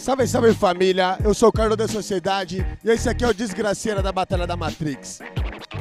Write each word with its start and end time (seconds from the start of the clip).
Salve, 0.00 0.26
salve 0.26 0.54
família, 0.54 1.18
eu 1.22 1.34
sou 1.34 1.50
o 1.50 1.52
Carlos 1.52 1.76
da 1.76 1.86
Sociedade 1.86 2.66
e 2.82 2.88
esse 2.88 3.06
aqui 3.06 3.22
é 3.22 3.28
o 3.28 3.34
Desgraceira 3.34 4.02
da 4.02 4.10
Batalha 4.10 4.46
da 4.46 4.56
Matrix. 4.56 5.18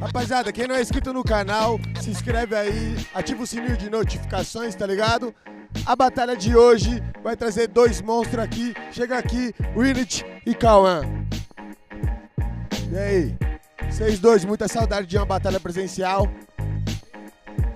Rapaziada, 0.00 0.52
quem 0.52 0.68
não 0.68 0.76
é 0.76 0.80
inscrito 0.80 1.12
no 1.12 1.24
canal, 1.24 1.80
se 2.00 2.10
inscreve 2.10 2.54
aí, 2.54 2.96
ativa 3.12 3.42
o 3.42 3.46
sininho 3.46 3.76
de 3.76 3.90
notificações, 3.90 4.76
tá 4.76 4.86
ligado? 4.86 5.34
A 5.84 5.96
batalha 5.96 6.36
de 6.36 6.56
hoje 6.56 7.02
vai 7.24 7.36
trazer 7.36 7.66
dois 7.66 8.00
monstros 8.00 8.44
aqui. 8.44 8.72
Chega 8.92 9.18
aqui, 9.18 9.52
Willit 9.76 10.24
e 10.46 10.54
Cauã. 10.54 11.02
E 12.92 12.96
aí? 12.96 13.36
Vocês 13.90 14.20
dois, 14.20 14.44
muita 14.44 14.68
saudade 14.68 15.08
de 15.08 15.16
uma 15.16 15.26
batalha 15.26 15.58
presencial. 15.58 16.28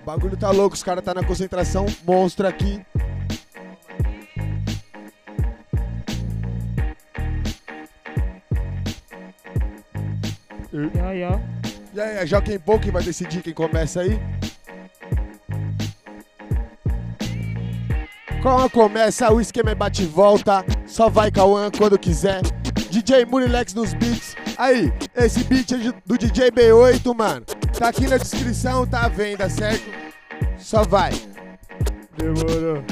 O 0.02 0.06
bagulho 0.06 0.36
tá 0.36 0.52
louco, 0.52 0.76
os 0.76 0.84
caras 0.84 1.04
tá 1.04 1.12
na 1.12 1.24
concentração 1.24 1.84
monstro 2.06 2.46
aqui. 2.46 2.80
E 11.94 12.00
aí, 12.00 12.16
é 12.18 12.26
Joaquim 12.26 12.58
Pou 12.58 12.78
que 12.78 12.90
vai 12.90 13.02
decidir 13.02 13.42
quem 13.42 13.52
começa 13.52 14.00
aí? 14.00 14.18
Cauã 18.42 18.68
começa, 18.68 19.32
o 19.32 19.40
esquema 19.40 19.70
é 19.70 19.74
bate 19.74 20.04
e 20.04 20.06
volta, 20.06 20.64
só 20.86 21.08
vai 21.08 21.30
Cauã 21.30 21.70
quando 21.76 21.98
quiser. 21.98 22.42
DJ 22.90 23.24
Munilex 23.24 23.74
nos 23.74 23.92
beats. 23.94 24.36
Aí, 24.56 24.92
esse 25.16 25.42
beat 25.44 25.72
é 25.72 25.92
do 26.06 26.16
DJ 26.16 26.50
B8, 26.50 27.14
mano. 27.16 27.44
Tá 27.76 27.88
aqui 27.88 28.06
na 28.06 28.16
descrição, 28.16 28.86
tá 28.86 29.04
à 29.04 29.08
venda, 29.08 29.48
certo? 29.50 29.90
Só 30.56 30.84
vai. 30.84 31.12
Demorou. 32.16 32.84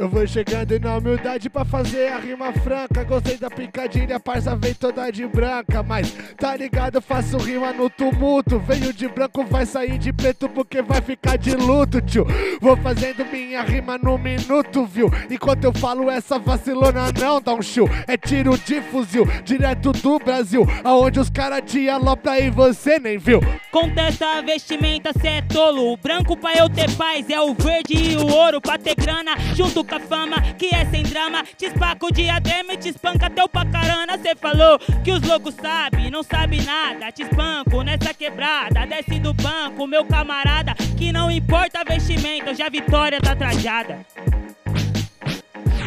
Eu 0.00 0.08
vou 0.08 0.26
chegando 0.26 0.80
na 0.80 0.96
humildade 0.96 1.50
pra 1.50 1.62
fazer 1.62 2.08
a 2.08 2.18
rima 2.18 2.50
franca. 2.54 3.04
Gostei 3.04 3.36
da 3.36 3.50
picadilha, 3.50 4.18
parça 4.18 4.56
vem 4.56 4.72
toda 4.72 5.10
de 5.10 5.26
branca. 5.26 5.82
Mas 5.82 6.10
tá 6.38 6.56
ligado, 6.56 7.02
faço 7.02 7.36
rima 7.36 7.70
no 7.74 7.90
tumulto. 7.90 8.58
Veio 8.58 8.94
de 8.94 9.06
branco, 9.08 9.44
vai 9.44 9.66
sair 9.66 9.98
de 9.98 10.10
preto 10.10 10.48
porque 10.48 10.80
vai 10.80 11.02
ficar 11.02 11.36
de 11.36 11.54
luto, 11.54 12.00
tio. 12.00 12.26
Vou 12.62 12.78
fazendo 12.78 13.26
minha 13.26 13.60
rima 13.60 13.98
no 13.98 14.16
minuto, 14.16 14.86
viu? 14.86 15.10
Enquanto 15.30 15.64
eu 15.64 15.72
falo 15.74 16.10
essa 16.10 16.38
vacilona, 16.38 17.12
não 17.20 17.38
dá 17.38 17.52
um 17.52 17.60
show. 17.60 17.86
É 18.08 18.16
tiro 18.16 18.56
de 18.56 18.80
fuzil, 18.80 19.26
direto 19.44 19.92
do 19.92 20.18
Brasil. 20.18 20.66
Aonde 20.82 21.20
os 21.20 21.28
caras 21.28 21.60
te 21.70 21.90
alopram 21.90 22.36
e 22.36 22.48
você 22.48 22.98
nem 22.98 23.18
viu. 23.18 23.40
Contesta 23.70 24.38
a 24.38 24.40
vestimenta, 24.40 25.12
cê 25.20 25.28
é 25.28 25.42
tolo. 25.42 25.92
O 25.92 25.96
branco 25.98 26.38
pra 26.38 26.54
eu 26.54 26.70
ter 26.70 26.90
paz 26.96 27.28
é 27.28 27.38
o 27.38 27.52
verde 27.52 27.92
e 27.92 28.16
o 28.16 28.26
ouro 28.26 28.62
pra 28.62 28.78
ter 28.78 28.94
grana. 28.94 29.36
Junto 29.54 29.89
com 29.90 29.96
a 29.96 30.00
fama, 30.00 30.40
que 30.56 30.72
é 30.72 30.86
sem 30.86 31.02
drama. 31.02 31.42
Te 31.56 31.66
espaca 31.66 32.06
o 32.06 32.12
diadema 32.12 32.74
e 32.74 32.76
te 32.76 32.90
espanca 32.90 33.28
teu 33.28 33.48
pacarana. 33.48 34.16
Cê 34.18 34.36
falou 34.36 34.78
que 35.02 35.10
os 35.10 35.20
loucos 35.20 35.54
sabem, 35.54 36.10
não 36.10 36.22
sabe 36.22 36.62
nada. 36.62 37.10
Te 37.10 37.22
espanco 37.22 37.82
nessa 37.82 38.14
quebrada, 38.14 38.86
desce 38.86 39.18
do 39.18 39.34
banco, 39.34 39.86
meu 39.88 40.04
camarada. 40.04 40.74
Que 40.96 41.12
não 41.12 41.28
importa 41.30 41.82
vestimenta, 41.84 42.50
hoje 42.50 42.62
a 42.62 42.68
vitória 42.68 43.20
tá 43.20 43.34
trajada. 43.34 44.06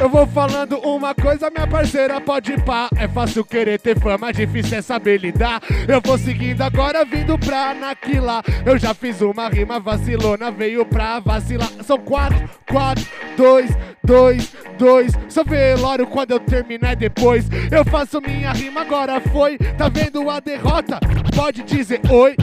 Eu 0.04 0.10
vou 0.10 0.28
falando 0.28 0.80
uma 0.80 1.16
coisa, 1.16 1.50
minha 1.50 1.66
parceira, 1.66 2.20
pode 2.20 2.62
pá. 2.64 2.90
É 2.98 3.08
fácil 3.08 3.46
querer 3.46 3.80
ter 3.80 3.98
fama, 3.98 4.34
difícil 4.34 4.78
é 4.78 4.82
saber 4.82 5.18
lidar. 5.18 5.62
Eu 5.88 6.02
vou 6.02 6.18
seguindo 6.18 6.62
agora, 6.62 7.06
vindo 7.06 7.40
pra 7.40 7.70
anaquilar. 7.70 8.44
Eu 8.66 8.78
já 8.78 8.94
fiz 8.94 9.22
uma 9.22 9.48
rima 9.48 9.80
vacilona, 9.80 10.52
veio 10.52 10.86
pra 10.86 11.22
vacilar. 11.22 11.70
São 11.86 11.98
quatro, 12.00 12.50
quatro, 12.70 13.06
dois, 13.38 13.72
dois, 14.04 14.54
dois. 14.78 15.14
Sou 15.30 15.46
velório 15.46 16.06
quando 16.06 16.32
eu 16.32 16.40
terminar 16.42 16.98
depois. 16.98 17.46
Eu 17.72 17.86
faço 17.86 18.20
minha 18.20 18.52
rima, 18.52 18.82
agora 18.82 19.22
foi. 19.22 19.58
Tá 19.58 19.88
vendo 19.88 20.30
a 20.30 20.42
derrota? 20.42 21.00
Pode 21.34 21.64
dizer 21.64 22.02
oi. 22.12 22.36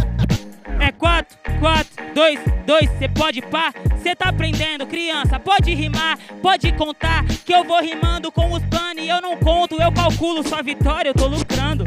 É 0.81 0.91
4, 0.93 1.37
4, 1.61 2.15
2, 2.15 2.41
2, 2.65 2.91
cê 2.99 3.07
pode 3.09 3.43
pá, 3.43 3.71
cê 4.01 4.15
tá 4.17 4.31
aprendendo, 4.31 4.87
criança, 4.87 5.39
pode 5.39 5.73
rimar, 5.75 6.19
pode 6.43 6.73
contar, 6.73 7.25
que 7.45 7.53
eu 7.53 7.65
vou 7.65 7.81
rimando 7.81 8.33
com 8.33 8.51
os 8.53 8.63
planos 8.65 9.03
e 9.03 9.09
eu 9.09 9.21
não 9.21 9.37
conto, 9.37 9.81
eu 9.81 9.93
calculo 9.93 10.47
sua 10.47 10.63
vitória, 10.63 11.11
eu 11.11 11.15
tô 11.15 11.27
lucrando. 11.27 11.85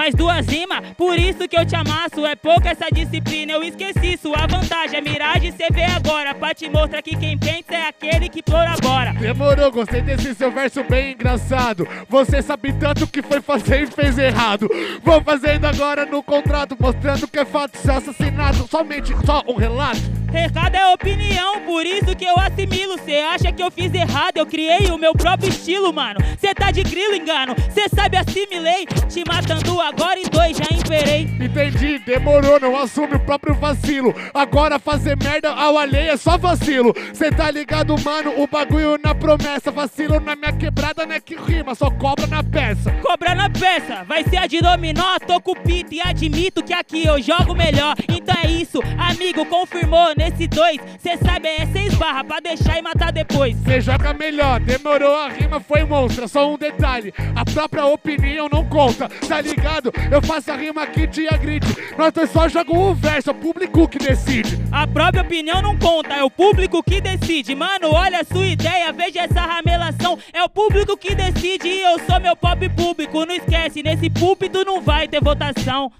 Mais 0.00 0.14
duas 0.14 0.46
rimas, 0.46 0.80
por 0.96 1.18
isso 1.18 1.46
que 1.46 1.54
eu 1.54 1.66
te 1.66 1.76
amasso. 1.76 2.24
É 2.24 2.34
pouca 2.34 2.70
essa 2.70 2.86
disciplina, 2.90 3.52
eu 3.52 3.62
esqueci. 3.62 4.16
Sua 4.16 4.46
vantagem 4.46 4.96
é 4.96 5.00
miragem, 5.02 5.52
cê 5.52 5.66
vê 5.70 5.84
agora. 5.84 6.34
Pra 6.34 6.54
te 6.54 6.70
mostrar 6.70 7.02
que 7.02 7.14
quem 7.14 7.36
pensa 7.36 7.74
é 7.74 7.88
aquele 7.88 8.30
que 8.30 8.42
agora. 8.50 9.12
Demorou, 9.12 9.70
gostei 9.70 10.00
desse 10.00 10.34
seu 10.34 10.50
verso 10.50 10.82
bem 10.84 11.12
engraçado. 11.12 11.86
Você 12.08 12.40
sabe 12.40 12.72
tanto 12.72 13.06
que 13.06 13.20
foi 13.20 13.42
fazer 13.42 13.82
e 13.82 13.86
fez 13.88 14.16
errado. 14.16 14.70
Vou 15.02 15.22
fazendo 15.22 15.66
agora 15.66 16.06
no 16.06 16.22
contrato, 16.22 16.74
mostrando 16.80 17.28
que 17.28 17.38
é 17.38 17.44
fato 17.44 17.76
seu 17.76 17.94
assassinato. 17.94 18.66
Somente 18.70 19.14
só 19.26 19.42
um 19.46 19.54
relato. 19.54 20.19
Recado 20.32 20.76
é 20.76 20.92
opinião, 20.92 21.60
por 21.62 21.84
isso 21.84 22.14
que 22.16 22.24
eu 22.24 22.38
assimilo. 22.38 22.96
Cê 23.04 23.16
acha 23.16 23.50
que 23.50 23.62
eu 23.62 23.70
fiz 23.70 23.92
errado, 23.92 24.36
eu 24.36 24.46
criei 24.46 24.90
o 24.90 24.98
meu 24.98 25.12
próprio 25.12 25.48
estilo, 25.48 25.92
mano. 25.92 26.20
Cê 26.38 26.54
tá 26.54 26.70
de 26.70 26.82
grilo, 26.84 27.16
engano, 27.16 27.54
cê 27.70 27.88
sabe 27.94 28.16
assimilei. 28.16 28.86
Te 29.08 29.24
matando 29.26 29.80
agora 29.80 30.20
em 30.20 30.28
dois, 30.28 30.56
já 30.56 30.64
imperei. 30.72 31.22
Entendi, 31.40 31.98
demorou, 31.98 32.60
não 32.60 32.76
assume 32.76 33.16
o 33.16 33.20
próprio 33.20 33.54
vacilo. 33.54 34.14
Agora 34.32 34.78
fazer 34.78 35.16
merda 35.16 35.50
ao 35.50 35.76
alheio 35.76 36.12
é 36.12 36.16
só 36.16 36.38
vacilo. 36.38 36.94
Cê 37.12 37.30
tá 37.30 37.50
ligado, 37.50 37.94
mano, 38.00 38.32
o 38.40 38.46
bagulho 38.46 38.98
na 39.02 39.14
promessa. 39.14 39.70
Vacilo 39.70 40.20
na 40.20 40.36
minha 40.36 40.52
quebrada, 40.52 41.04
né? 41.06 41.18
Que 41.18 41.34
rima, 41.34 41.74
só 41.74 41.90
cobra 41.90 42.26
na 42.28 42.42
peça. 42.42 42.92
Cobra 43.02 43.34
na 43.34 43.50
peça, 43.50 44.04
vai 44.04 44.22
ser 44.24 44.36
a 44.36 44.46
de 44.46 44.60
dominó. 44.60 45.18
Tô 45.26 45.40
com 45.40 45.54
pito 45.54 45.94
e 45.94 46.00
admito 46.00 46.62
que 46.62 46.72
aqui 46.72 47.04
eu 47.04 47.20
jogo 47.20 47.54
melhor. 47.54 47.96
Então 48.08 48.34
é 48.42 48.46
isso, 48.46 48.80
amigo, 49.20 49.44
confirmou 49.44 50.14
nesse 50.16 50.46
dois. 50.46 50.78
Cê 50.98 51.18
sabe, 51.18 51.46
é 51.48 51.66
seis 51.66 51.92
barra 51.94 52.24
pra 52.24 52.40
deixar 52.40 52.78
e 52.78 52.82
matar 52.82 53.12
depois. 53.12 53.54
Cê 53.58 53.78
joga 53.78 54.14
melhor, 54.14 54.58
demorou, 54.60 55.14
a 55.14 55.28
rima 55.28 55.60
foi 55.60 55.84
monstra. 55.84 56.26
Só 56.26 56.50
um 56.50 56.56
detalhe, 56.56 57.12
a 57.36 57.44
própria 57.44 57.84
opinião 57.84 58.48
não 58.50 58.64
conta, 58.64 59.10
tá 59.28 59.40
ligado? 59.42 59.92
Eu 60.10 60.22
faço 60.22 60.50
a 60.50 60.56
rima 60.56 60.82
aqui 60.82 61.06
te 61.06 61.28
agride. 61.28 61.66
Nós 61.98 62.12
dois 62.12 62.30
só 62.30 62.48
jogamos 62.48 62.82
um 62.82 62.94
verso, 62.94 63.28
é 63.28 63.32
o 63.32 63.36
público 63.36 63.86
que 63.86 63.98
decide. 63.98 64.58
A 64.72 64.86
própria 64.86 65.22
opinião 65.22 65.60
não 65.60 65.76
conta, 65.76 66.14
é 66.14 66.24
o 66.24 66.30
público 66.30 66.82
que 66.82 67.00
decide. 67.00 67.54
Mano, 67.54 67.92
olha 67.92 68.20
a 68.20 68.24
sua 68.24 68.46
ideia, 68.46 68.90
veja 68.90 69.20
essa 69.20 69.42
ramelação. 69.42 70.18
É 70.32 70.42
o 70.42 70.48
público 70.48 70.96
que 70.96 71.14
decide 71.14 71.68
e 71.68 71.82
eu 71.82 71.98
sou 72.06 72.18
meu 72.20 72.34
pop 72.34 72.66
público. 72.70 73.26
Não 73.26 73.34
esquece, 73.34 73.82
nesse 73.82 74.08
púlpito 74.08 74.64
não 74.64 74.80
vai 74.80 75.06
ter 75.06 75.22
votação. 75.22 75.92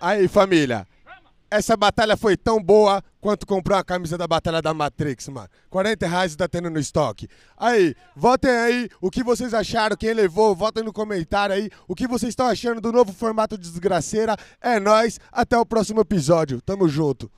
Aí, 0.00 0.28
família. 0.28 0.86
Essa 1.48 1.76
batalha 1.76 2.16
foi 2.16 2.36
tão 2.36 2.60
boa 2.60 3.02
quanto 3.20 3.46
comprar 3.46 3.76
uma 3.76 3.84
camisa 3.84 4.18
da 4.18 4.26
Batalha 4.26 4.60
da 4.60 4.74
Matrix, 4.74 5.28
mano. 5.28 5.48
40 5.70 6.06
reais 6.06 6.34
tá 6.34 6.48
tendo 6.48 6.68
no 6.68 6.78
estoque. 6.78 7.28
Aí, 7.56 7.94
votem 8.16 8.50
aí 8.50 8.88
o 9.00 9.10
que 9.10 9.22
vocês 9.22 9.54
acharam, 9.54 9.96
quem 9.96 10.12
levou, 10.12 10.56
votem 10.56 10.82
no 10.82 10.92
comentário 10.92 11.54
aí 11.54 11.70
o 11.86 11.94
que 11.94 12.08
vocês 12.08 12.30
estão 12.30 12.46
achando 12.46 12.80
do 12.80 12.92
novo 12.92 13.12
formato 13.12 13.56
de 13.56 13.70
desgraceira. 13.70 14.36
É 14.60 14.80
nós, 14.80 15.20
até 15.30 15.56
o 15.56 15.64
próximo 15.64 16.00
episódio. 16.00 16.60
Tamo 16.60 16.88
junto. 16.88 17.30